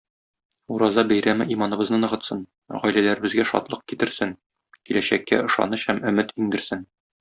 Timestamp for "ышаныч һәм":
5.53-6.05